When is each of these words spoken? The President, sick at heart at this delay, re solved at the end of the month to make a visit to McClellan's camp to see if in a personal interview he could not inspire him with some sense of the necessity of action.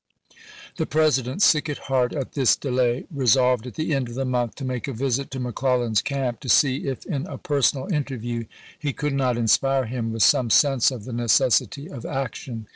The 0.77 0.87
President, 0.87 1.43
sick 1.43 1.69
at 1.69 1.77
heart 1.77 2.11
at 2.11 2.31
this 2.31 2.55
delay, 2.55 3.05
re 3.11 3.27
solved 3.27 3.67
at 3.67 3.75
the 3.75 3.93
end 3.93 4.09
of 4.09 4.15
the 4.15 4.25
month 4.25 4.55
to 4.55 4.65
make 4.65 4.87
a 4.87 4.93
visit 4.93 5.29
to 5.29 5.39
McClellan's 5.39 6.01
camp 6.01 6.39
to 6.39 6.49
see 6.49 6.87
if 6.87 7.05
in 7.05 7.27
a 7.27 7.37
personal 7.37 7.85
interview 7.93 8.45
he 8.79 8.93
could 8.93 9.13
not 9.13 9.37
inspire 9.37 9.85
him 9.85 10.11
with 10.11 10.23
some 10.23 10.49
sense 10.49 10.89
of 10.89 11.05
the 11.05 11.13
necessity 11.13 11.87
of 11.87 12.03
action. 12.03 12.65